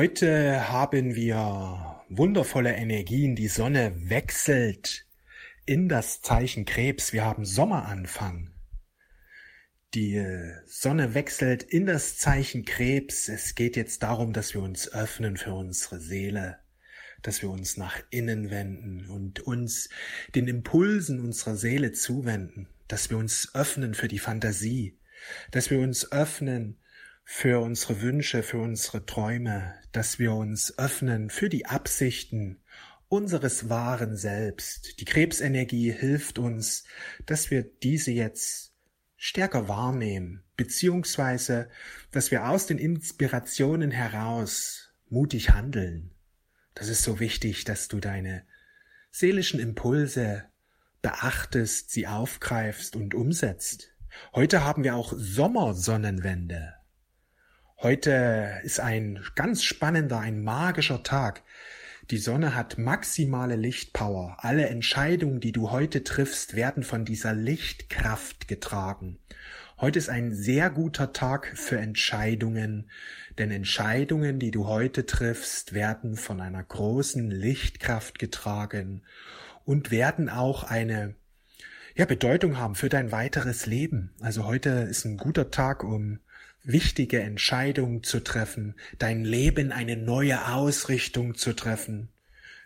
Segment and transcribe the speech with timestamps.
[0.00, 3.36] Heute haben wir wundervolle Energien.
[3.36, 5.04] Die Sonne wechselt
[5.66, 7.12] in das Zeichen Krebs.
[7.12, 8.50] Wir haben Sommeranfang.
[9.92, 10.24] Die
[10.64, 13.28] Sonne wechselt in das Zeichen Krebs.
[13.28, 16.60] Es geht jetzt darum, dass wir uns öffnen für unsere Seele,
[17.20, 19.90] dass wir uns nach innen wenden und uns
[20.34, 24.98] den Impulsen unserer Seele zuwenden, dass wir uns öffnen für die Fantasie,
[25.50, 26.79] dass wir uns öffnen
[27.32, 32.60] für unsere Wünsche, für unsere Träume, dass wir uns öffnen für die Absichten
[33.08, 34.98] unseres wahren Selbst.
[34.98, 36.82] Die Krebsenergie hilft uns,
[37.26, 38.74] dass wir diese jetzt
[39.16, 41.70] stärker wahrnehmen, beziehungsweise,
[42.10, 46.10] dass wir aus den Inspirationen heraus mutig handeln.
[46.74, 48.44] Das ist so wichtig, dass du deine
[49.12, 50.46] seelischen Impulse
[51.00, 53.94] beachtest, sie aufgreifst und umsetzt.
[54.34, 56.79] Heute haben wir auch Sommersonnenwende.
[57.82, 61.42] Heute ist ein ganz spannender, ein magischer Tag.
[62.10, 64.36] Die Sonne hat maximale Lichtpower.
[64.40, 69.18] Alle Entscheidungen, die du heute triffst, werden von dieser Lichtkraft getragen.
[69.78, 72.90] Heute ist ein sehr guter Tag für Entscheidungen,
[73.38, 79.04] denn Entscheidungen, die du heute triffst, werden von einer großen Lichtkraft getragen
[79.64, 81.14] und werden auch eine
[81.96, 84.10] ja, Bedeutung haben für dein weiteres Leben.
[84.20, 86.18] Also heute ist ein guter Tag, um
[86.62, 92.08] wichtige Entscheidungen zu treffen, dein Leben eine neue Ausrichtung zu treffen.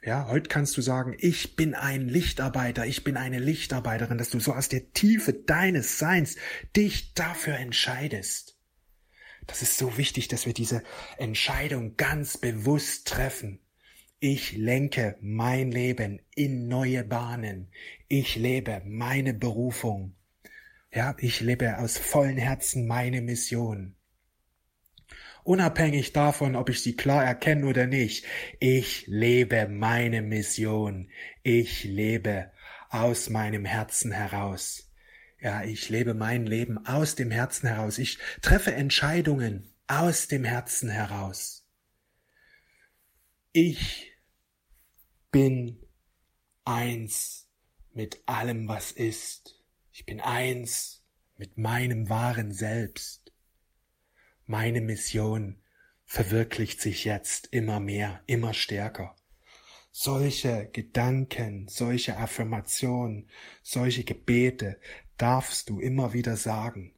[0.04, 4.38] Ja, heute kannst du sagen, ich bin ein Lichtarbeiter, ich bin eine Lichtarbeiterin, dass du
[4.38, 6.36] so aus der Tiefe deines Seins
[6.76, 8.58] dich dafür entscheidest.
[9.46, 10.82] Das ist so wichtig, dass wir diese
[11.16, 13.60] Entscheidung ganz bewusst treffen.
[14.20, 17.68] Ich lenke mein Leben in neue Bahnen.
[18.08, 20.14] Ich lebe meine Berufung.
[20.94, 23.96] Ja, ich lebe aus vollen Herzen meine Mission.
[25.42, 28.24] Unabhängig davon, ob ich sie klar erkenne oder nicht,
[28.60, 31.10] ich lebe meine Mission.
[31.42, 32.52] Ich lebe
[32.90, 34.92] aus meinem Herzen heraus.
[35.40, 37.98] Ja, ich lebe mein Leben aus dem Herzen heraus.
[37.98, 41.66] Ich treffe Entscheidungen aus dem Herzen heraus.
[43.50, 44.12] Ich
[45.32, 45.84] bin
[46.64, 47.50] eins
[47.92, 49.63] mit allem, was ist.
[49.96, 51.04] Ich bin eins
[51.36, 53.32] mit meinem wahren Selbst.
[54.44, 55.62] Meine Mission
[56.04, 59.14] verwirklicht sich jetzt immer mehr, immer stärker.
[59.92, 63.30] Solche Gedanken, solche Affirmationen,
[63.62, 64.80] solche Gebete
[65.16, 66.96] darfst du immer wieder sagen,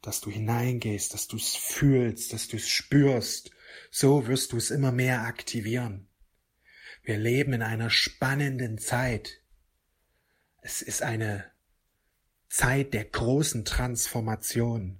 [0.00, 3.50] dass du hineingehst, dass du es fühlst, dass du es spürst.
[3.90, 6.08] So wirst du es immer mehr aktivieren.
[7.02, 9.42] Wir leben in einer spannenden Zeit.
[10.62, 11.52] Es ist eine
[12.48, 14.98] Zeit der großen Transformation.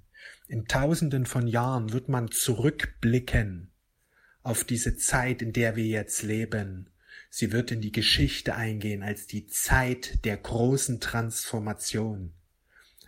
[0.49, 3.71] In tausenden von Jahren wird man zurückblicken
[4.43, 6.91] auf diese Zeit, in der wir jetzt leben.
[7.31, 12.33] Sie wird in die Geschichte eingehen als die Zeit der großen Transformation,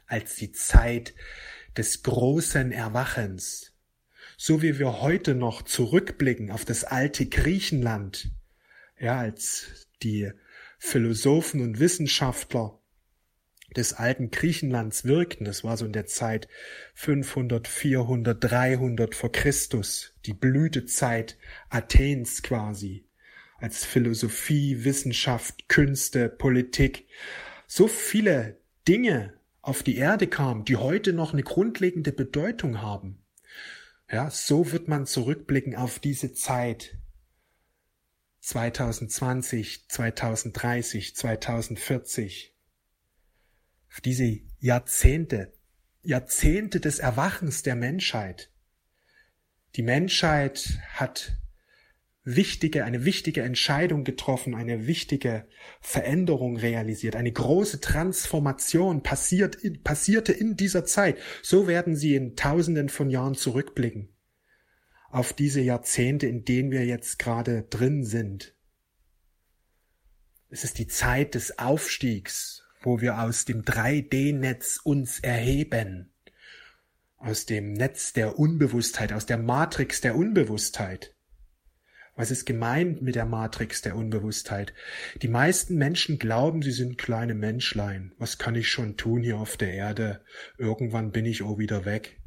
[0.07, 1.15] als die Zeit
[1.77, 3.73] des großen Erwachens.
[4.37, 8.31] So wie wir heute noch zurückblicken auf das alte Griechenland,
[8.99, 10.31] ja, als die
[10.79, 12.80] Philosophen und Wissenschaftler
[13.77, 15.45] des alten Griechenlands wirkten.
[15.45, 16.49] Das war so in der Zeit
[16.95, 21.37] 500, 400, 300 vor Christus, die Blütezeit
[21.69, 23.05] Athens quasi,
[23.59, 27.07] als Philosophie, Wissenschaft, Künste, Politik,
[27.67, 28.59] so viele
[28.89, 33.23] Dinge auf die Erde kamen, die heute noch eine grundlegende Bedeutung haben.
[34.11, 36.97] Ja, so wird man zurückblicken auf diese Zeit
[38.41, 42.57] 2020, 2030, 2040
[43.91, 45.53] auf diese Jahrzehnte,
[46.03, 48.51] Jahrzehnte des Erwachens der Menschheit.
[49.77, 51.37] Die Menschheit hat
[52.23, 55.47] wichtige, eine wichtige Entscheidung getroffen, eine wichtige
[55.81, 61.19] Veränderung realisiert, eine große Transformation passiert, passierte in dieser Zeit.
[61.43, 64.15] So werden sie in tausenden von Jahren zurückblicken
[65.11, 68.55] auf diese Jahrzehnte, in denen wir jetzt gerade drin sind.
[70.49, 76.13] Es ist die Zeit des Aufstiegs wo wir aus dem 3D-Netz uns erheben,
[77.17, 81.15] aus dem Netz der Unbewusstheit, aus der Matrix der Unbewusstheit.
[82.17, 84.75] Was ist gemeint mit der Matrix der Unbewusstheit?
[85.23, 88.13] Die meisten Menschen glauben, sie sind kleine Menschlein.
[88.19, 90.23] Was kann ich schon tun hier auf der Erde?
[90.59, 92.21] Irgendwann bin ich auch wieder weg.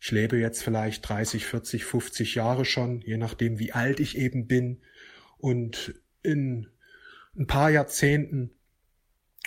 [0.00, 4.46] Ich lebe jetzt vielleicht 30, 40, 50 Jahre schon, je nachdem wie alt ich eben
[4.46, 4.82] bin.
[5.38, 6.68] Und in
[7.36, 8.57] ein paar Jahrzehnten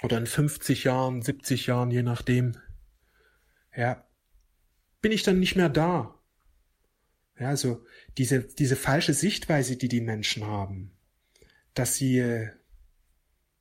[0.03, 2.57] oder in 50 Jahren, 70 Jahren, je nachdem,
[3.75, 4.05] ja,
[5.01, 6.19] bin ich dann nicht mehr da.
[7.39, 7.83] Ja, also
[8.17, 10.91] diese, diese falsche Sichtweise, die die Menschen haben,
[11.73, 12.49] dass sie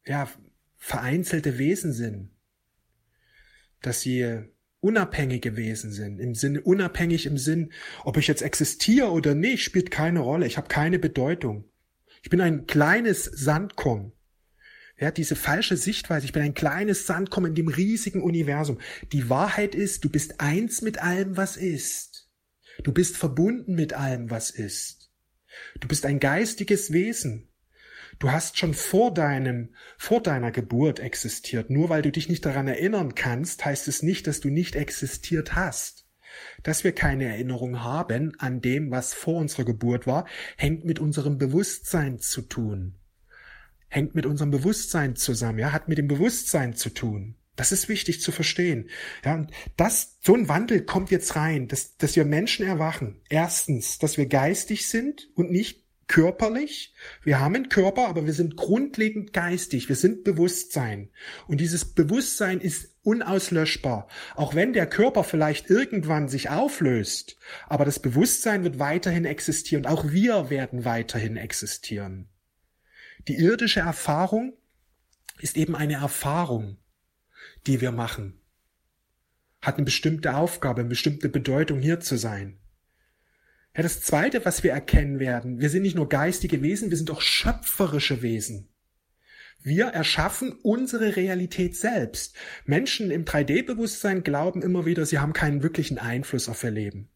[0.04, 0.28] ja,
[0.76, 2.30] vereinzelte Wesen sind,
[3.80, 4.44] dass sie
[4.80, 7.72] unabhängige Wesen sind, im Sinne unabhängig im Sinn,
[8.04, 10.46] ob ich jetzt existiere oder nicht, spielt keine Rolle.
[10.46, 11.64] Ich habe keine Bedeutung.
[12.22, 14.12] Ich bin ein kleines Sandkorn.
[15.00, 18.78] Ja, diese falsche Sichtweise, ich bin ein kleines Sandkorn in dem riesigen Universum.
[19.12, 22.28] Die Wahrheit ist, du bist eins mit allem, was ist.
[22.82, 25.10] Du bist verbunden mit allem, was ist.
[25.80, 27.48] Du bist ein geistiges Wesen.
[28.18, 31.70] Du hast schon vor deinem, vor deiner Geburt existiert.
[31.70, 35.54] Nur weil du dich nicht daran erinnern kannst, heißt es nicht, dass du nicht existiert
[35.54, 36.06] hast.
[36.62, 40.26] Dass wir keine Erinnerung haben an dem, was vor unserer Geburt war,
[40.58, 43.00] hängt mit unserem Bewusstsein zu tun.
[43.90, 47.34] Hängt mit unserem Bewusstsein zusammen, ja, hat mit dem Bewusstsein zu tun.
[47.56, 48.88] Das ist wichtig zu verstehen.
[49.22, 53.20] Ja, und das, so ein Wandel kommt jetzt rein, dass, dass wir Menschen erwachen.
[53.28, 56.94] Erstens, dass wir geistig sind und nicht körperlich.
[57.22, 59.90] Wir haben einen Körper, aber wir sind grundlegend geistig.
[59.90, 61.10] Wir sind Bewusstsein.
[61.48, 64.08] Und dieses Bewusstsein ist unauslöschbar.
[64.36, 67.36] Auch wenn der Körper vielleicht irgendwann sich auflöst,
[67.68, 69.84] aber das Bewusstsein wird weiterhin existieren.
[69.84, 72.29] Auch wir werden weiterhin existieren.
[73.28, 74.56] Die irdische Erfahrung
[75.40, 76.78] ist eben eine Erfahrung,
[77.66, 78.40] die wir machen.
[79.60, 82.58] Hat eine bestimmte Aufgabe, eine bestimmte Bedeutung hier zu sein.
[83.76, 87.10] Ja, das zweite, was wir erkennen werden, wir sind nicht nur geistige Wesen, wir sind
[87.10, 88.68] auch schöpferische Wesen.
[89.62, 92.34] Wir erschaffen unsere Realität selbst.
[92.64, 97.10] Menschen im 3D-Bewusstsein glauben immer wieder, sie haben keinen wirklichen Einfluss auf ihr Leben.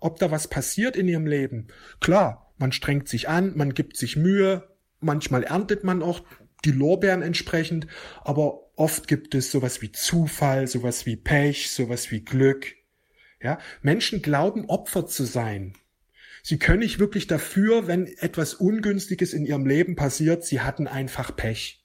[0.00, 1.68] Ob da was passiert in ihrem Leben?
[2.00, 6.22] Klar, man strengt sich an, man gibt sich Mühe, manchmal erntet man auch
[6.64, 7.86] die Lorbeeren entsprechend,
[8.24, 12.74] aber oft gibt es sowas wie Zufall, sowas wie Pech, sowas wie Glück.
[13.42, 15.74] Ja, Menschen glauben Opfer zu sein.
[16.42, 20.44] Sie können nicht wirklich dafür, wenn etwas Ungünstiges in ihrem Leben passiert.
[20.44, 21.84] Sie hatten einfach Pech.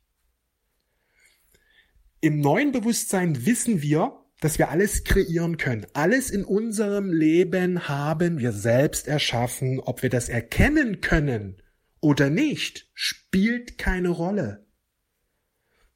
[2.19, 5.87] Im neuen Bewusstsein wissen wir, dass wir alles kreieren können.
[5.93, 9.79] Alles in unserem Leben haben wir selbst erschaffen.
[9.79, 11.61] Ob wir das erkennen können
[12.01, 14.68] oder nicht, spielt keine Rolle.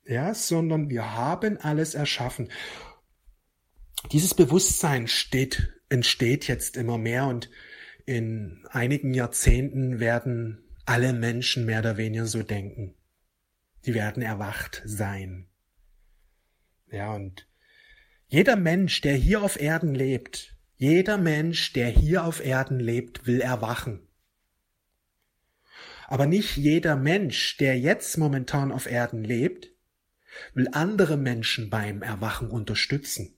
[0.06, 2.50] Ja, sondern wir haben alles erschaffen.
[4.12, 7.50] Dieses Bewusstsein steht, entsteht jetzt immer mehr und
[8.06, 12.94] in einigen Jahrzehnten werden alle Menschen mehr oder weniger so denken.
[13.86, 15.48] Die werden erwacht sein.
[16.92, 17.48] Ja, und
[18.28, 23.42] jeder Mensch, der hier auf Erden lebt, jeder Mensch, der hier auf Erden lebt, will
[23.42, 24.05] erwachen.
[26.08, 29.72] Aber nicht jeder Mensch, der jetzt momentan auf Erden lebt,
[30.54, 33.38] will andere Menschen beim Erwachen unterstützen.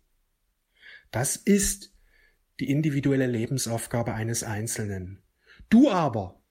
[1.11, 1.93] Das ist
[2.59, 5.21] die individuelle Lebensaufgabe eines Einzelnen.
[5.69, 6.41] Du aber,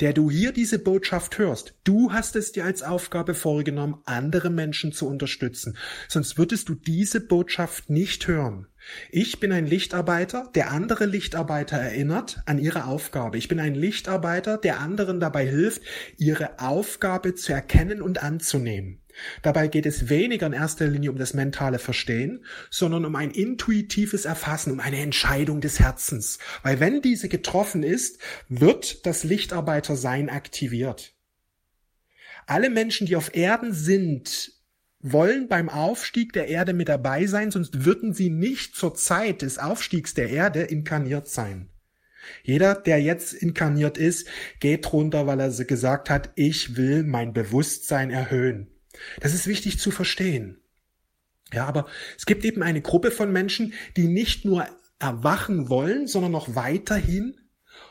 [0.00, 4.92] der du hier diese Botschaft hörst, du hast es dir als Aufgabe vorgenommen, andere Menschen
[4.92, 5.76] zu unterstützen,
[6.08, 8.66] sonst würdest du diese Botschaft nicht hören.
[9.10, 13.38] Ich bin ein Lichtarbeiter, der andere Lichtarbeiter erinnert an ihre Aufgabe.
[13.38, 15.82] Ich bin ein Lichtarbeiter, der anderen dabei hilft,
[16.18, 19.00] ihre Aufgabe zu erkennen und anzunehmen.
[19.42, 24.24] Dabei geht es weniger in erster Linie um das mentale Verstehen, sondern um ein intuitives
[24.24, 26.38] Erfassen, um eine Entscheidung des Herzens.
[26.62, 28.18] Weil wenn diese getroffen ist,
[28.48, 31.14] wird das Lichtarbeitersein aktiviert.
[32.46, 34.52] Alle Menschen, die auf Erden sind,
[35.00, 39.58] wollen beim Aufstieg der Erde mit dabei sein, sonst würden sie nicht zur Zeit des
[39.58, 41.70] Aufstiegs der Erde inkarniert sein.
[42.42, 48.10] Jeder, der jetzt inkarniert ist, geht runter, weil er gesagt hat, ich will mein Bewusstsein
[48.10, 48.68] erhöhen.
[49.20, 50.58] Das ist wichtig zu verstehen.
[51.52, 51.86] Ja, aber
[52.16, 54.66] es gibt eben eine Gruppe von Menschen, die nicht nur
[54.98, 57.36] erwachen wollen, sondern noch weiterhin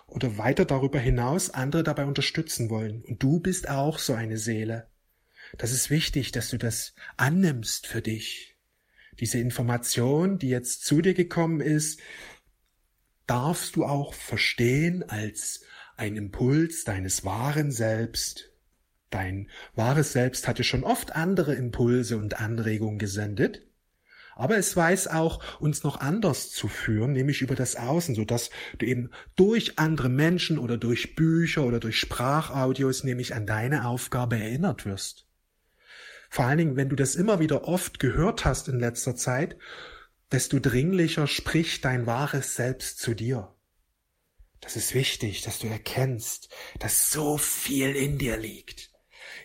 [0.08, 3.02] oder weiter darüber hinaus andere dabei unterstützen wollen.
[3.04, 4.88] Und du bist auch so eine Seele.
[5.58, 8.58] Das ist wichtig, dass du das annimmst für dich.
[9.20, 12.02] Diese Information, die jetzt zu dir gekommen ist,
[13.28, 15.62] darfst du auch verstehen als
[15.98, 18.52] ein Impuls deines wahren Selbst,
[19.16, 23.66] Dein wahres Selbst hatte schon oft andere Impulse und Anregungen gesendet,
[24.36, 28.50] aber es weiß auch, uns noch anders zu führen, nämlich über das Außen, so dass
[28.78, 34.38] du eben durch andere Menschen oder durch Bücher oder durch Sprachaudios nämlich an deine Aufgabe
[34.38, 35.26] erinnert wirst.
[36.30, 39.56] Vor allen Dingen, wenn du das immer wieder oft gehört hast in letzter Zeit,
[40.34, 43.56] desto dringlicher spricht dein wahres Selbst zu dir.
[44.60, 48.94] Das ist wichtig, dass du erkennst, dass so viel in dir liegt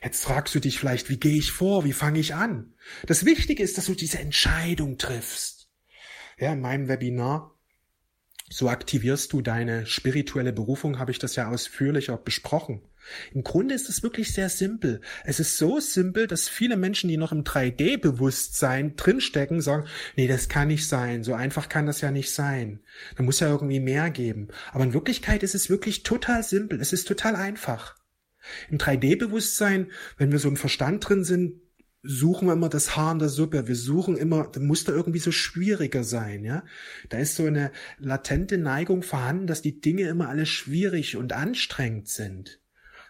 [0.03, 2.75] Jetzt fragst du dich vielleicht, wie gehe ich vor, wie fange ich an?
[3.07, 5.69] Das Wichtige ist, dass du diese Entscheidung triffst.
[6.39, 7.55] Ja, in meinem Webinar
[8.53, 12.83] So aktivierst du deine spirituelle Berufung, habe ich das ja ausführlicher besprochen.
[13.33, 15.01] Im Grunde ist es wirklich sehr simpel.
[15.25, 20.49] Es ist so simpel, dass viele Menschen, die noch im 3D-Bewusstsein drinstecken, sagen, nee, das
[20.49, 21.23] kann nicht sein.
[21.23, 22.81] So einfach kann das ja nicht sein.
[23.17, 24.49] Da muss ja irgendwie mehr geben.
[24.73, 26.81] Aber in Wirklichkeit ist es wirklich total simpel.
[26.81, 28.00] Es ist total einfach.
[28.71, 31.61] Im 3D-Bewusstsein, wenn wir so im Verstand drin sind,
[32.03, 33.69] suchen wir immer das Haar in der Suppe.
[33.69, 36.65] Wir suchen immer, da muss da irgendwie so schwieriger sein, ja.
[37.09, 42.09] Da ist so eine latente Neigung vorhanden, dass die Dinge immer alle schwierig und anstrengend
[42.09, 42.61] sind.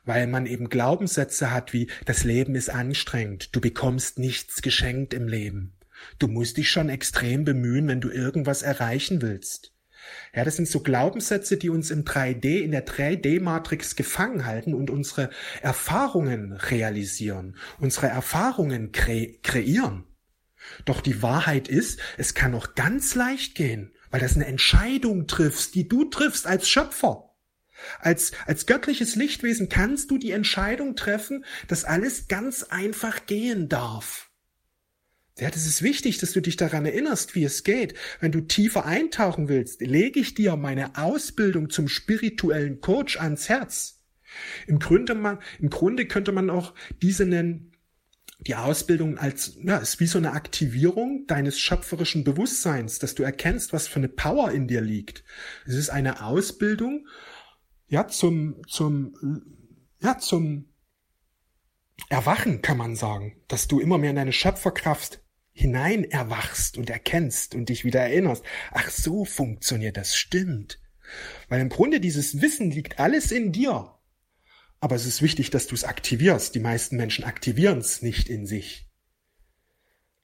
[0.05, 5.29] Weil man eben Glaubenssätze hat wie, das Leben ist anstrengend, du bekommst nichts geschenkt im
[5.29, 5.75] Leben.
[6.19, 9.75] Du musst dich schon extrem bemühen, wenn du irgendwas erreichen willst.
[10.35, 14.91] Ja, das sind so Glaubenssätze, die uns im 3D, in der 3D-Matrix gefangen halten und
[14.91, 15.31] unsere
[15.63, 20.05] Erfahrungen realisieren, unsere Erfahrungen kre kreieren.
[20.85, 25.75] Doch die Wahrheit ist, es kann auch ganz leicht gehen, weil das eine Entscheidung triffst,
[25.75, 27.31] die du triffst als Schöpfer.
[27.99, 34.30] Als, als göttliches Lichtwesen kannst du die Entscheidung treffen, dass alles ganz einfach gehen darf.
[35.41, 37.95] Ja, das ist wichtig, dass du dich daran erinnerst, wie es geht.
[38.21, 44.03] Wenn du tiefer eintauchen willst, lege ich dir meine Ausbildung zum spirituellen Coach ans Herz.
[44.67, 47.73] Im Grunde, man, im Grunde könnte man auch diese nennen,
[48.41, 53.73] die Ausbildung als, ja, ist wie so eine Aktivierung deines schöpferischen Bewusstseins, dass du erkennst,
[53.73, 55.25] was für eine Power in dir liegt.
[55.67, 57.07] Es ist eine Ausbildung,
[57.89, 59.15] ja, zum, zum,
[60.01, 60.67] ja, zum
[62.09, 65.21] Erwachen kann man sagen, dass du immer mehr in deine Schöpferkraft
[65.61, 68.45] hinein erwachst und erkennst und dich wieder erinnerst.
[68.73, 70.81] Ach so funktioniert das, stimmt.
[71.49, 73.95] Weil im Grunde dieses Wissen liegt alles in dir.
[74.81, 76.55] Aber es ist wichtig, dass du es aktivierst.
[76.55, 78.89] Die meisten Menschen aktivieren es nicht in sich.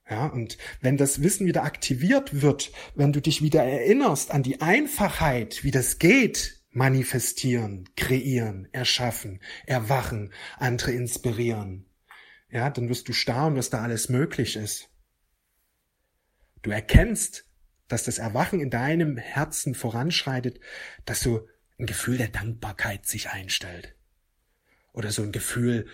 [0.09, 4.61] Ja, und wenn das Wissen wieder aktiviert wird, wenn du dich wieder erinnerst an die
[4.61, 11.87] Einfachheit, wie das geht, manifestieren, kreieren, erschaffen, erwachen, andere inspirieren,
[12.50, 14.88] ja, dann wirst du staunen, was da alles möglich ist.
[16.66, 17.44] Du erkennst,
[17.87, 20.58] dass das Erwachen in deinem Herzen voranschreitet,
[21.04, 21.46] dass so
[21.78, 23.94] ein Gefühl der Dankbarkeit sich einstellt.
[24.92, 25.87] Oder so ein Gefühl,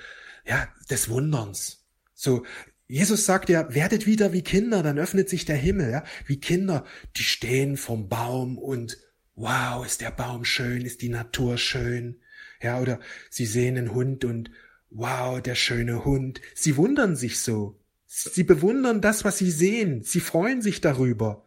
[0.46, 1.84] ja, des Wunderns.
[2.14, 2.46] So,
[2.88, 6.04] Jesus sagt ja, werdet wieder wie Kinder, dann öffnet sich der Himmel, ja.
[6.24, 6.86] Wie Kinder,
[7.18, 8.96] die stehen vom Baum und
[9.34, 12.22] wow, ist der Baum schön, ist die Natur schön.
[12.62, 12.98] Ja, oder
[13.28, 14.50] sie sehen einen Hund und
[14.88, 16.40] wow, der schöne Hund.
[16.54, 17.78] Sie wundern sich so.
[18.14, 20.02] Sie bewundern das, was sie sehen.
[20.02, 21.46] Sie freuen sich darüber.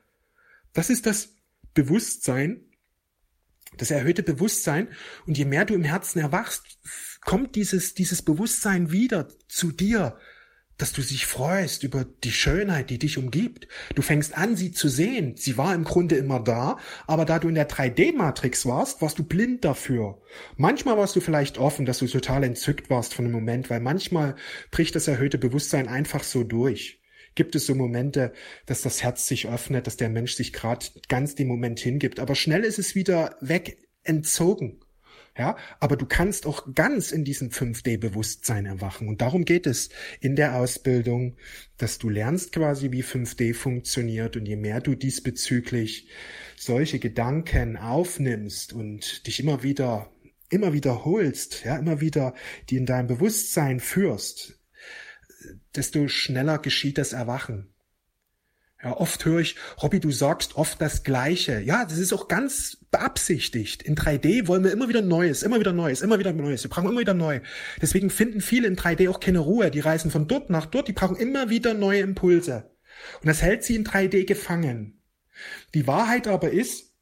[0.74, 1.36] Das ist das
[1.76, 2.60] Bewusstsein,
[3.78, 4.88] das erhöhte Bewusstsein.
[5.28, 6.64] Und je mehr du im Herzen erwachst,
[7.22, 10.18] kommt dieses, dieses Bewusstsein wieder zu dir
[10.78, 13.68] dass du dich freust über die Schönheit, die dich umgibt.
[13.96, 15.36] Du fängst an, sie zu sehen.
[15.38, 16.78] Sie war im Grunde immer da,
[17.08, 20.22] aber da du in der 3D-Matrix warst, warst du blind dafür.
[20.58, 24.36] Manchmal warst du vielleicht offen, dass du total entzückt warst von dem Moment, weil manchmal
[24.72, 27.02] bricht das erhöhte Bewusstsein einfach so durch.
[27.36, 28.32] Gibt es so Momente,
[28.66, 32.36] dass das Herz sich öffnet, dass der Mensch sich gerade ganz dem Moment hingibt, aber
[32.36, 34.80] schnell ist es wieder weg entzogen.
[35.38, 39.10] Ja, aber du kannst auch ganz in diesem 5D-Bewusstsein erwachen.
[39.10, 39.90] Und darum geht es
[40.22, 41.36] in der Ausbildung,
[41.78, 44.38] dass du lernst quasi, wie 5D funktioniert.
[44.38, 46.08] Und je mehr du diesbezüglich
[46.56, 50.10] solche Gedanken aufnimmst und dich immer wieder,
[50.50, 52.34] immer wiederholst, ja, immer wieder
[52.70, 54.62] die in deinem Bewusstsein führst,
[55.76, 57.75] desto schneller geschieht das Erwachen.
[58.86, 61.60] Ja, oft höre ich, Robby, du sagst oft das Gleiche.
[61.60, 63.82] Ja, das ist auch ganz beabsichtigt.
[63.82, 66.62] In 3D wollen wir immer wieder Neues, immer wieder Neues, immer wieder Neues.
[66.62, 67.40] Wir brauchen immer wieder neu.
[67.82, 69.72] Deswegen finden viele in 3D auch keine Ruhe.
[69.72, 70.88] Die reisen von dort nach dort.
[70.88, 72.76] Die brauchen immer wieder neue Impulse.
[73.22, 75.02] Und das hält sie in 3D gefangen.
[75.74, 76.94] Die Wahrheit aber ist,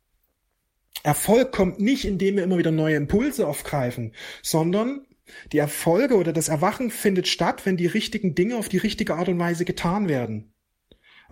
[1.03, 5.05] Erfolg kommt nicht, indem wir immer wieder neue Impulse aufgreifen, sondern
[5.51, 9.27] die Erfolge oder das Erwachen findet statt, wenn die richtigen Dinge auf die richtige Art
[9.27, 10.52] und Weise getan werden.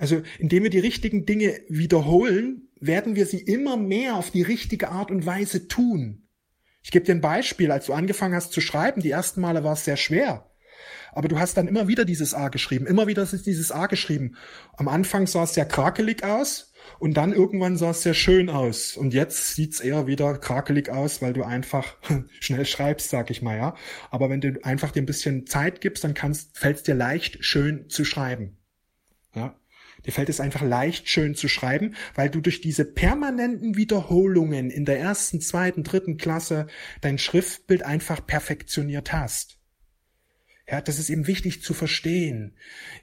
[0.02, 4.90] Also indem wir die richtigen Dinge wiederholen, werden wir sie immer mehr auf die richtige
[4.90, 6.28] Art und Weise tun.
[6.82, 7.72] Ich gebe dir ein Beispiel.
[7.72, 10.50] Als du angefangen hast zu schreiben, die ersten Male war es sehr schwer.
[11.12, 14.38] Aber du hast dann immer wieder dieses A geschrieben, immer wieder dieses A geschrieben.
[14.76, 18.98] Am Anfang sah es sehr krakelig aus und dann irgendwann sah es sehr schön aus.
[18.98, 21.98] Und jetzt sieht's eher wieder krakelig aus, weil du einfach
[22.40, 23.76] schnell schreibst, sag ich mal, ja.
[24.10, 27.88] Aber wenn du einfach dir ein bisschen Zeit gibst, dann kannst, fällt's dir leicht, schön
[27.88, 28.58] zu schreiben.
[30.06, 34.86] Dir fällt es einfach leicht schön zu schreiben, weil du durch diese permanenten Wiederholungen in
[34.86, 36.68] der ersten, zweiten, dritten Klasse
[37.02, 39.58] dein Schriftbild einfach perfektioniert hast.
[40.70, 42.54] Ja, das ist eben wichtig zu verstehen.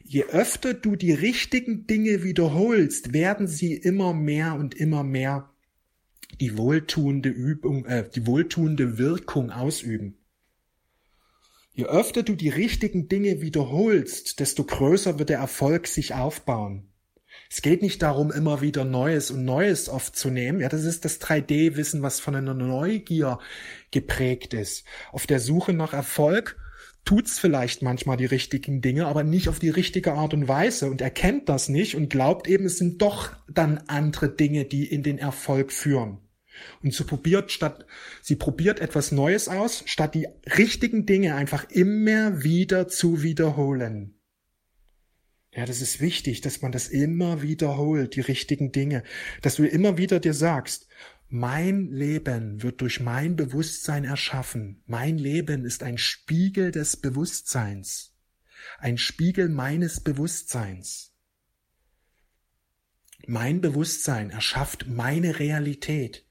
[0.02, 5.50] Je öfter du die richtigen Dinge wiederholst, werden sie immer mehr und immer mehr
[6.40, 10.17] die wohltuende Übung, äh, die wohltuende Wirkung ausüben.
[11.78, 16.88] Je öfter du die richtigen Dinge wiederholst, desto größer wird der Erfolg sich aufbauen.
[17.48, 20.58] Es geht nicht darum, immer wieder Neues und Neues aufzunehmen.
[20.58, 23.38] Ja, das ist das 3D-Wissen, was von einer Neugier
[23.92, 24.86] geprägt ist.
[25.12, 26.56] Auf der Suche nach Erfolg
[27.04, 31.00] tut's vielleicht manchmal die richtigen Dinge, aber nicht auf die richtige Art und Weise und
[31.00, 35.18] erkennt das nicht und glaubt eben, es sind doch dann andere Dinge, die in den
[35.18, 36.18] Erfolg führen.
[36.82, 37.86] Und so probiert statt,
[38.22, 44.14] sie probiert etwas Neues aus, statt die richtigen Dinge einfach immer wieder zu wiederholen.
[45.54, 49.02] Ja, das ist wichtig, dass man das immer wiederholt, die richtigen Dinge,
[49.42, 50.88] dass du immer wieder dir sagst,
[51.30, 54.82] mein Leben wird durch mein Bewusstsein erschaffen.
[54.86, 58.14] Mein Leben ist ein Spiegel des Bewusstseins.
[58.78, 61.12] Ein Spiegel meines Bewusstseins.
[63.26, 66.24] Mein Bewusstsein erschafft meine Realität.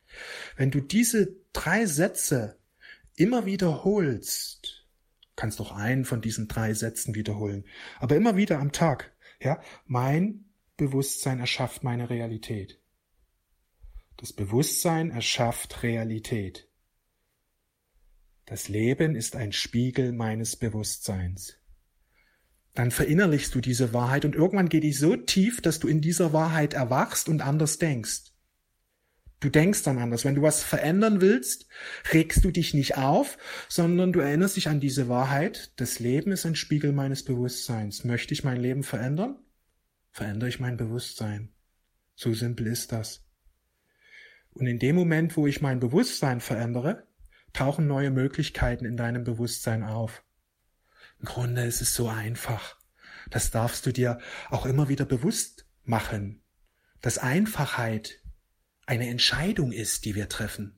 [0.55, 2.57] Wenn du diese drei Sätze
[3.15, 4.85] immer wiederholst,
[5.35, 7.65] kannst doch einen von diesen drei Sätzen wiederholen,
[7.99, 10.45] aber immer wieder am Tag, ja, mein
[10.77, 12.79] Bewusstsein erschafft meine Realität.
[14.17, 16.67] Das Bewusstsein erschafft Realität.
[18.45, 21.57] Das Leben ist ein Spiegel meines Bewusstseins.
[22.73, 26.31] Dann verinnerlichst du diese Wahrheit und irgendwann geht die so tief, dass du in dieser
[26.31, 28.31] Wahrheit erwachst und anders denkst.
[29.39, 30.25] Du denkst dann anders.
[30.25, 31.67] Wenn du was verändern willst,
[32.11, 33.37] regst du dich nicht auf,
[33.69, 35.73] sondern du erinnerst dich an diese Wahrheit.
[35.75, 38.03] Das Leben ist ein Spiegel meines Bewusstseins.
[38.03, 39.37] Möchte ich mein Leben verändern?
[40.11, 41.53] Verändere ich mein Bewusstsein.
[42.15, 43.23] So simpel ist das.
[44.49, 47.05] Und in dem Moment, wo ich mein Bewusstsein verändere,
[47.53, 50.23] tauchen neue Möglichkeiten in deinem Bewusstsein auf.
[51.19, 52.75] Im Grunde ist es so einfach.
[53.29, 54.17] Das darfst du dir
[54.49, 56.41] auch immer wieder bewusst machen,
[57.01, 58.23] dass Einfachheit
[58.87, 60.73] eine Entscheidung ist, die wir treffen.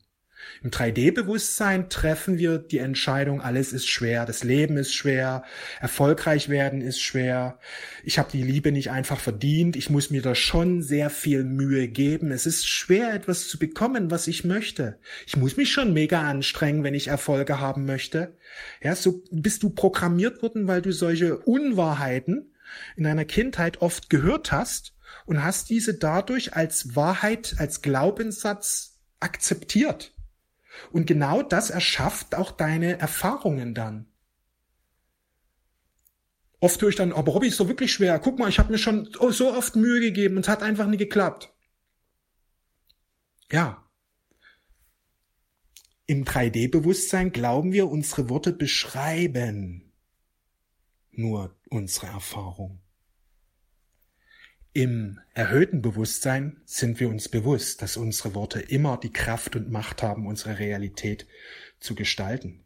[0.63, 5.43] Im 3D-Bewusstsein treffen wir die Entscheidung, alles ist schwer, das Leben ist schwer,
[5.79, 7.59] erfolgreich werden ist schwer,
[8.03, 11.89] ich habe die Liebe nicht einfach verdient, ich muss mir da schon sehr viel Mühe
[11.89, 14.97] geben, es ist schwer etwas zu bekommen, was ich möchte.
[15.27, 18.37] Ich muss mich schon mega anstrengen, wenn ich Erfolge haben möchte.
[18.81, 22.53] Ja, so bist du programmiert worden, weil du solche Unwahrheiten
[22.95, 24.93] in deiner Kindheit oft gehört hast
[25.25, 30.13] und hast diese dadurch als Wahrheit, als Glaubenssatz akzeptiert.
[30.91, 34.07] Und genau das erschafft auch deine Erfahrungen dann.
[36.61, 38.19] Oft höre ich dann, aber Hobby ist doch wirklich schwer.
[38.19, 40.97] Guck mal, ich habe mir schon so oft Mühe gegeben und es hat einfach nie
[40.97, 41.53] geklappt.
[43.51, 43.85] Ja.
[46.05, 49.89] Im 3D-Bewusstsein glauben wir, unsere Worte beschreiben
[51.11, 52.81] nur unsere Erfahrung.
[54.79, 60.01] Im erhöhten Bewusstsein sind wir uns bewusst, dass unsere Worte immer die Kraft und Macht
[60.01, 61.27] haben, unsere Realität
[61.81, 62.63] zu gestalten.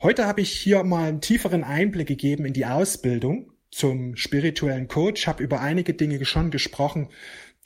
[0.00, 5.26] Heute habe ich hier mal einen tieferen Einblick gegeben in die Ausbildung zum spirituellen Coach,
[5.26, 7.10] habe über einige Dinge schon gesprochen,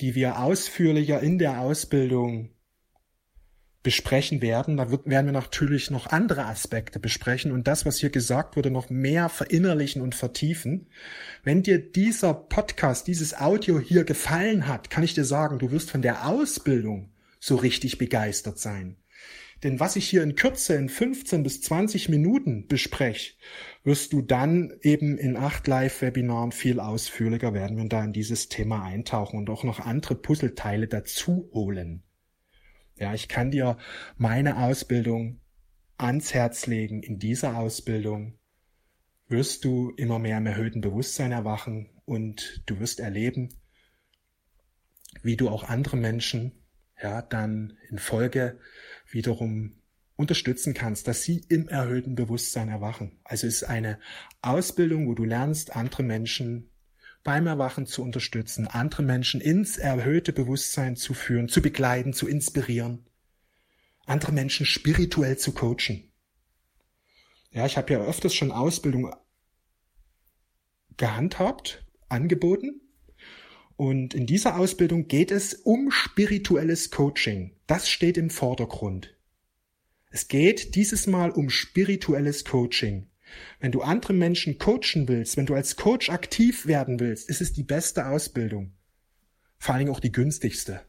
[0.01, 2.51] die wir ausführlicher in der Ausbildung
[3.89, 4.77] besprechen werden.
[4.77, 8.71] Da wird, werden wir natürlich noch andere Aspekte besprechen und das, was hier gesagt wurde,
[8.71, 10.89] noch mehr verinnerlichen und vertiefen.
[11.43, 15.91] Wenn dir dieser Podcast, dieses Audio hier gefallen hat, kann ich dir sagen, du wirst
[15.91, 17.09] von der Ausbildung
[17.41, 18.97] so richtig begeistert sein.
[19.63, 23.37] Denn was ich hier in Kürze in 15 bis 20 Minuten bespreche,
[23.85, 28.85] wirst du dann eben in acht Live-Webinaren viel ausführlicher werden wir da in dieses Thema
[28.85, 32.03] eintauchen und auch noch andere Puzzleteile dazu holen.
[32.99, 33.79] Ja, ich kann dir
[34.17, 35.41] meine Ausbildung
[35.97, 37.03] ans Herz legen.
[37.03, 38.39] In dieser Ausbildung
[39.29, 43.51] wirst du immer mehr im erhöhten Bewusstsein erwachen und du wirst erleben,
[45.23, 46.53] wie du auch andere Menschen
[47.01, 48.59] ja dann in Folge
[49.11, 49.75] wiederum
[50.17, 53.21] unterstützen kannst, dass sie im erhöhten Bewusstsein erwachen.
[53.23, 54.01] Also es ist eine
[54.43, 56.68] Ausbildung, wo du lernst, andere Menschen
[57.29, 63.05] beim Erwachen zu unterstützen, andere Menschen ins erhöhte Bewusstsein zu führen, zu begleiten, zu inspirieren,
[64.07, 66.11] andere Menschen spirituell zu coachen.
[67.51, 69.15] Ja, ich habe ja öfters schon Ausbildung
[70.97, 72.81] gehandhabt, angeboten.
[73.77, 77.55] Und in dieser Ausbildung geht es um spirituelles Coaching.
[77.67, 79.15] Das steht im Vordergrund.
[80.09, 83.08] Es geht dieses Mal um spirituelles Coaching.
[83.61, 87.53] Wenn du andere Menschen coachen willst, wenn du als Coach aktiv werden willst, ist es
[87.53, 88.75] die beste Ausbildung.
[89.59, 90.83] Vor Dingen auch die günstigste.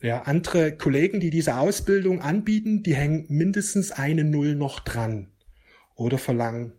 [0.00, 5.32] Ja, andere Kollegen, die diese Ausbildung anbieten, die hängen mindestens eine Null noch dran
[5.94, 6.72] oder verlangen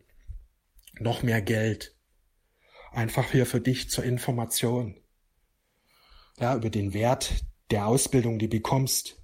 [1.00, 1.96] noch mehr Geld.
[2.92, 5.00] Einfach hier für dich zur Information.
[6.40, 9.22] Ja, über den Wert der Ausbildung, die bekommst.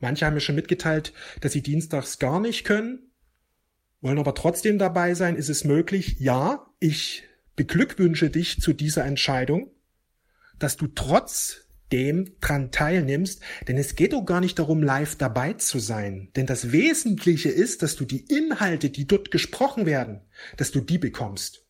[0.00, 3.10] Manche haben mir schon mitgeteilt, dass sie dienstags gar nicht können,
[4.00, 5.36] wollen aber trotzdem dabei sein.
[5.36, 6.16] Ist es möglich?
[6.18, 7.24] Ja, ich
[7.56, 9.70] beglückwünsche dich zu dieser Entscheidung,
[10.58, 15.52] dass du trotz dem dran teilnimmst, denn es geht doch gar nicht darum, live dabei
[15.54, 16.30] zu sein.
[16.36, 20.20] Denn das Wesentliche ist, dass du die Inhalte, die dort gesprochen werden,
[20.56, 21.64] dass du die bekommst.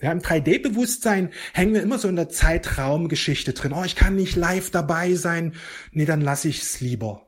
[0.00, 3.72] Ja, im 3D-Bewusstsein hängen wir immer so in der Zeitraumgeschichte drin.
[3.72, 5.54] Oh, ich kann nicht live dabei sein.
[5.92, 7.25] Nee, dann lasse ich es lieber.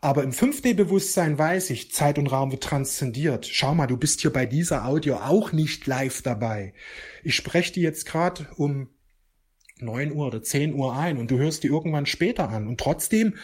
[0.00, 3.46] Aber im 5D-Bewusstsein weiß ich, Zeit und Raum wird transzendiert.
[3.46, 6.74] Schau mal, du bist hier bei dieser Audio auch nicht live dabei.
[7.24, 8.88] Ich spreche dir jetzt gerade um
[9.78, 12.66] 9 Uhr oder 10 Uhr ein und du hörst die irgendwann später an.
[12.66, 13.34] Und trotzdem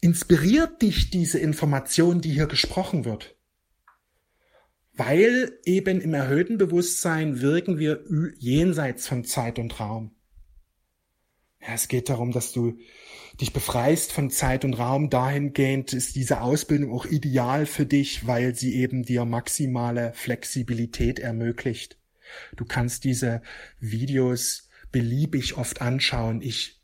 [0.00, 3.36] inspiriert dich diese Information, die hier gesprochen wird.
[4.92, 8.04] Weil eben im erhöhten Bewusstsein wirken wir
[8.38, 10.14] jenseits von Zeit und Raum.
[11.60, 12.78] Ja, es geht darum, dass du
[13.40, 15.10] dich befreist von Zeit und Raum.
[15.10, 21.98] Dahingehend ist diese Ausbildung auch ideal für dich, weil sie eben dir maximale Flexibilität ermöglicht.
[22.56, 23.42] Du kannst diese
[23.80, 26.40] Videos beliebig oft anschauen.
[26.40, 26.80] Ich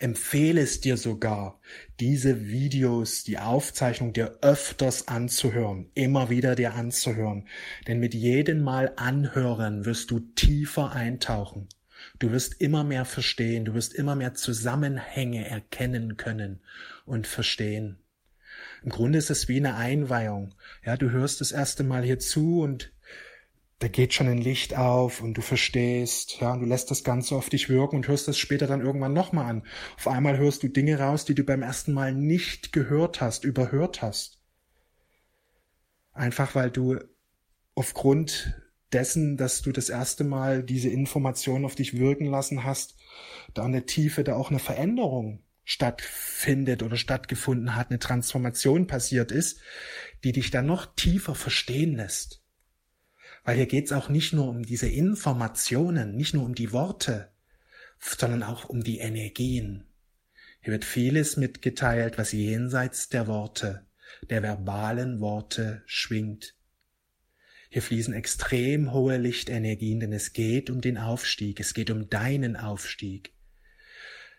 [0.00, 1.60] empfehle es dir sogar,
[2.00, 7.48] diese Videos, die Aufzeichnung dir öfters anzuhören, immer wieder dir anzuhören.
[7.86, 11.68] Denn mit jedem Mal anhören wirst du tiefer eintauchen.
[12.18, 16.60] Du wirst immer mehr verstehen, du wirst immer mehr Zusammenhänge erkennen können
[17.04, 17.98] und verstehen.
[18.82, 20.54] Im Grunde ist es wie eine Einweihung.
[20.84, 22.92] Ja, du hörst das erste Mal hier zu und
[23.80, 27.36] da geht schon ein Licht auf und du verstehst, ja, und du lässt das Ganze
[27.36, 29.62] auf dich wirken und hörst das später dann irgendwann nochmal an.
[29.96, 34.02] Auf einmal hörst du Dinge raus, die du beim ersten Mal nicht gehört hast, überhört
[34.02, 34.40] hast.
[36.12, 36.98] Einfach weil du
[37.76, 38.60] aufgrund
[38.92, 42.96] dessen, dass du das erste Mal diese Information auf dich wirken lassen hast,
[43.54, 49.30] da in der Tiefe da auch eine Veränderung stattfindet oder stattgefunden hat, eine Transformation passiert
[49.32, 49.60] ist,
[50.24, 52.42] die dich dann noch tiefer verstehen lässt.
[53.44, 57.30] Weil hier geht es auch nicht nur um diese Informationen, nicht nur um die Worte,
[57.98, 59.84] sondern auch um die Energien.
[60.60, 63.86] Hier wird vieles mitgeteilt, was jenseits der Worte,
[64.28, 66.57] der verbalen Worte schwingt.
[67.68, 72.56] Hier fließen extrem hohe Lichtenergien, denn es geht um den Aufstieg, es geht um deinen
[72.56, 73.32] Aufstieg.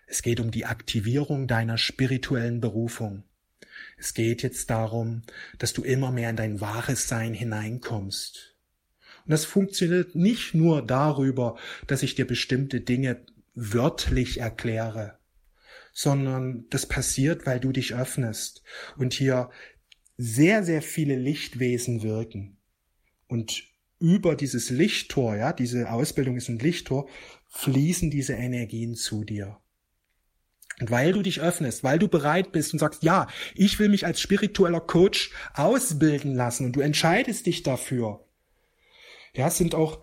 [0.08, 3.24] Es geht um die Aktivierung deiner spirituellen Berufung.
[3.98, 5.22] Es geht jetzt darum,
[5.60, 8.50] dass du immer mehr in dein wahres Sein hineinkommst,
[9.30, 13.22] und das funktioniert nicht nur darüber, dass ich dir bestimmte Dinge
[13.54, 15.20] wörtlich erkläre,
[15.94, 18.64] sondern das passiert, weil du dich öffnest
[18.98, 19.52] und hier
[20.18, 22.58] sehr, sehr viele Lichtwesen wirken.
[23.30, 23.64] Und
[24.00, 27.08] über dieses Lichttor, ja, diese Ausbildung ist ein Lichttor,
[27.48, 29.58] fließen diese Energien zu dir.
[30.80, 34.06] Und weil du dich öffnest, weil du bereit bist und sagst, ja, ich will mich
[34.06, 38.26] als spiritueller Coach ausbilden lassen und du entscheidest dich dafür,
[39.36, 40.02] ja, sind auch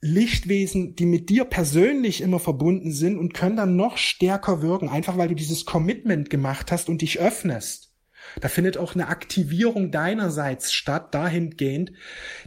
[0.00, 5.16] Lichtwesen, die mit dir persönlich immer verbunden sind und können dann noch stärker wirken, einfach
[5.16, 7.91] weil du dieses Commitment gemacht hast und dich öffnest.
[8.40, 11.92] Da findet auch eine Aktivierung deinerseits statt, dahingehend,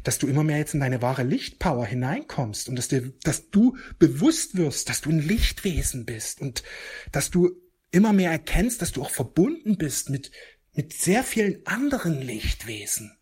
[0.04, 3.78] dass du immer mehr jetzt in deine wahre Lichtpower hineinkommst und dass, dir, dass du
[4.00, 6.64] bewusst wirst, dass du ein Lichtwesen bist und
[7.12, 7.52] dass du
[7.92, 10.32] immer mehr erkennst, dass du auch verbunden bist mit,
[10.74, 13.18] mit sehr vielen anderen Lichtwesen.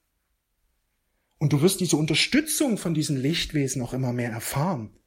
[1.37, 4.97] Und du wirst diese Unterstützung von diesen Lichtwesen auch immer mehr erfahren.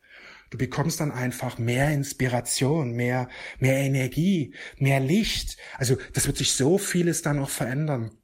[0.50, 3.28] Du bekommst dann einfach mehr Inspiration, mehr,
[3.59, 5.56] mehr Energie, mehr Licht.
[5.76, 8.16] Also das wird sich so vieles dann auch verändern.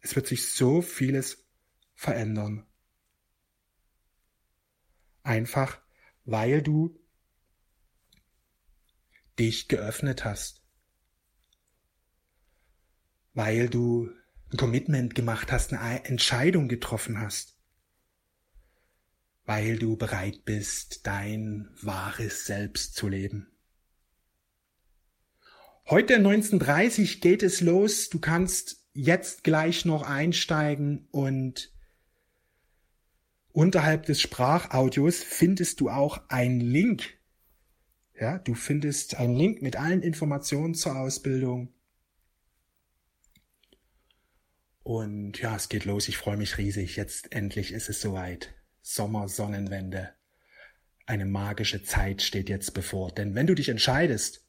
[0.00, 1.46] Es wird sich so vieles
[1.94, 2.64] verändern.
[5.22, 5.80] Einfach
[6.26, 6.98] weil du
[9.38, 10.62] dich geöffnet hast.
[13.32, 14.10] Weil du
[14.52, 17.55] ein Commitment gemacht hast, eine Entscheidung getroffen hast,
[19.46, 23.46] weil du bereit bist, dein wahres Selbst zu leben.
[25.88, 28.08] Heute 1930 geht es los.
[28.08, 31.72] Du kannst jetzt gleich noch einsteigen und
[33.52, 37.14] unterhalb des Sprachaudios findest du auch einen Link.
[38.18, 41.72] Ja, du findest einen Link mit allen Informationen zur Ausbildung.
[44.82, 46.08] Und ja, es geht los.
[46.08, 46.96] Ich freue mich riesig.
[46.96, 48.55] Jetzt endlich ist es soweit.
[48.88, 50.10] Sommer, Sonnenwende.
[51.06, 53.10] Eine magische Zeit steht jetzt bevor.
[53.10, 54.46] Denn wenn du dich entscheidest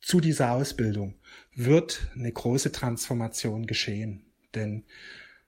[0.00, 1.14] zu dieser Ausbildung,
[1.54, 4.24] wird eine große Transformation geschehen.
[4.54, 4.86] Denn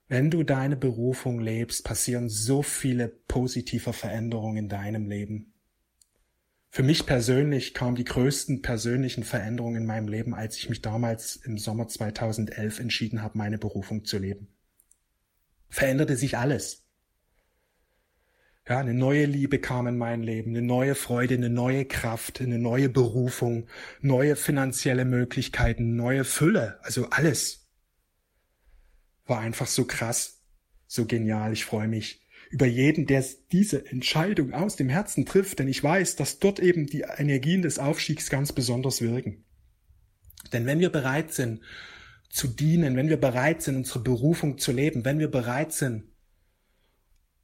[0.09, 5.55] wenn du deine Berufung lebst, passieren so viele positive Veränderungen in deinem Leben.
[6.69, 11.37] Für mich persönlich kamen die größten persönlichen Veränderungen in meinem Leben, als ich mich damals
[11.37, 14.49] im Sommer 2011 entschieden habe, meine Berufung zu leben.
[15.71, 16.85] Veränderte sich alles.
[18.71, 22.61] Ja, eine neue Liebe kam in mein Leben, eine neue Freude, eine neue Kraft, eine
[22.61, 23.67] neue Berufung,
[24.01, 27.69] neue finanzielle Möglichkeiten, neue Fülle, also alles.
[29.27, 30.45] War einfach so krass,
[30.87, 35.67] so genial, ich freue mich über jeden, der diese Entscheidung aus dem Herzen trifft, denn
[35.67, 39.45] ich weiß, dass dort eben die Energien des Aufstiegs ganz besonders wirken.
[40.53, 41.61] Denn wenn wir bereit sind
[42.29, 46.10] zu dienen, wenn wir bereit sind, unsere Berufung zu leben, wenn wir bereit sind,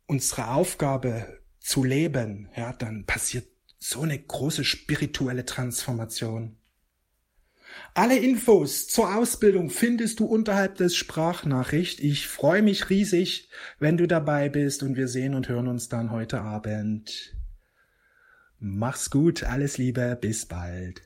[0.06, 3.46] unsere Aufgabe zu leben, ja, dann passiert
[3.78, 6.56] so eine große spirituelle Transformation.
[7.94, 12.00] Alle Infos zur Ausbildung findest du unterhalb des Sprachnachricht.
[12.00, 16.10] Ich freue mich riesig, wenn du dabei bist und wir sehen und hören uns dann
[16.10, 17.34] heute Abend.
[18.58, 21.05] Mach's gut, alles Liebe, bis bald.